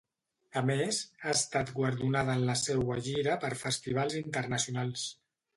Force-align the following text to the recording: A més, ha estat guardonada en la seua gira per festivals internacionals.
A 0.59 0.61
més, 0.69 1.01
ha 1.23 1.33
estat 1.33 1.69
guardonada 1.75 2.39
en 2.41 2.47
la 2.49 2.57
seua 2.63 2.97
gira 3.11 3.39
per 3.45 3.53
festivals 3.63 4.21
internacionals. 4.25 5.09